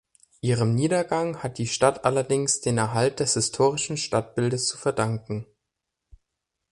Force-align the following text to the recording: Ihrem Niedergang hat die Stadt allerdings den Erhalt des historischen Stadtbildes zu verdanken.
Ihrem 0.41 0.73
Niedergang 0.73 1.43
hat 1.43 1.59
die 1.59 1.67
Stadt 1.67 2.05
allerdings 2.05 2.59
den 2.59 2.79
Erhalt 2.79 3.19
des 3.19 3.35
historischen 3.35 3.97
Stadtbildes 3.97 4.65
zu 4.65 4.75
verdanken. 4.75 5.45